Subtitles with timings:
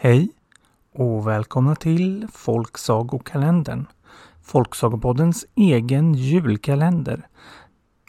[0.00, 0.30] Hej
[0.94, 3.86] och välkomna till Folksagokalendern.
[4.42, 7.28] Folksagopoddens egen julkalender.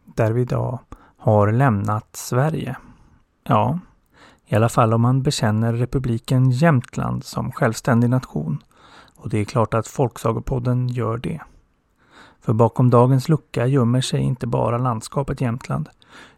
[0.06, 0.80] Där vi idag
[1.18, 2.78] har lämnat Sverige.
[3.44, 3.80] Ja,
[4.46, 8.64] i alla fall om man bekänner republiken Jämtland som självständig nation.
[9.16, 11.42] Och det är klart att Folksagopodden gör det.
[12.50, 15.90] För bakom dagens lucka gömmer sig inte bara landskapet Jämtland,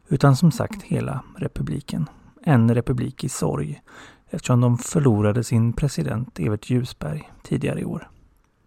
[0.08, 2.10] utan som sagt hela republiken.
[2.44, 3.82] En republik i sorg,
[4.30, 8.10] eftersom de förlorade sin president Evert Ljusberg tidigare i år.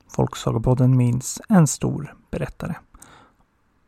[0.09, 2.75] Folksagopodden minns en stor berättare.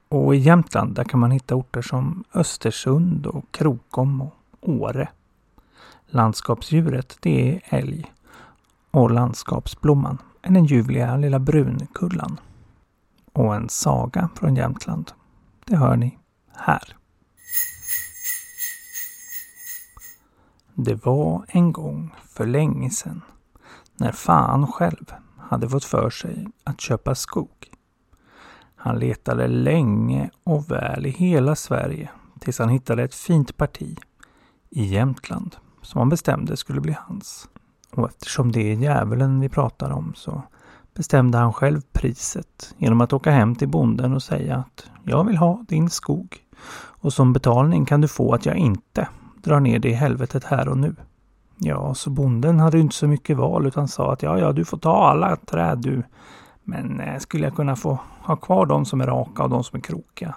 [0.09, 5.09] Och i Jämtland där kan man hitta orter som Östersund och Krokom och Åre.
[6.07, 8.13] Landskapsdjuret det är älg
[8.91, 12.41] och landskapsblomman är den ljuvliga lilla brunkullan.
[13.37, 15.13] Och en saga från Jämtland.
[15.65, 16.19] Det hör ni
[16.55, 16.97] här.
[20.75, 23.23] Det var en gång för länge sedan
[23.97, 27.71] när fan själv hade fått för sig att köpa skog.
[28.77, 33.99] Han letade länge och väl i hela Sverige tills han hittade ett fint parti
[34.71, 37.49] i Jämtland som han bestämde skulle bli hans.
[37.91, 40.43] Och eftersom det är djävulen vi pratar om så
[40.97, 45.37] bestämde han själv priset genom att åka hem till bonden och säga att jag vill
[45.37, 46.37] ha din skog
[47.07, 49.09] och som betalning kan du få att jag inte
[49.43, 50.95] drar ner det i helvetet här och nu.
[51.59, 54.79] Ja, så bonden hade inte så mycket val utan sa att ja, ja, du får
[54.79, 56.03] ta alla träd du.
[56.65, 59.77] Men eh, skulle jag kunna få ha kvar de som är raka och de som
[59.77, 60.35] är krokiga?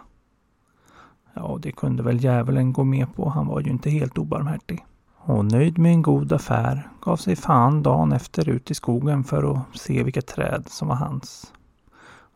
[1.34, 3.30] Ja, det kunde väl djävulen gå med på.
[3.30, 4.86] Han var ju inte helt obarmhärtig.
[5.22, 9.52] Och nöjd med en god affär gav sig fan dagen efter ut i skogen för
[9.52, 11.54] att se vilka träd som var hans.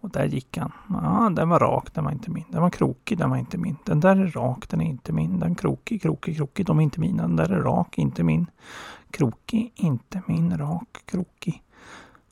[0.01, 0.71] Och där gick han.
[0.89, 2.43] Ja, den var rak, den var inte min.
[2.49, 3.77] Den var krokig, den var inte min.
[3.85, 5.39] Den där är rak, den är inte min.
[5.39, 7.23] Den krokig, krokig, krokig, de är inte mina.
[7.23, 8.47] Den där är rak, inte min.
[9.11, 10.57] Krokig, inte min.
[10.57, 11.63] Rak, krokig.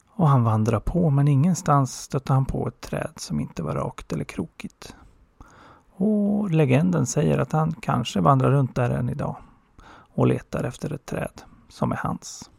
[0.10, 4.14] Och han vandrade på, men ingenstans stötte han på ett träd som inte var rakt
[4.14, 4.96] eller krokigt.
[5.96, 9.36] Och legenden säger att han kanske vandrar runt där än idag
[10.14, 12.50] och letar efter ett träd som är hans.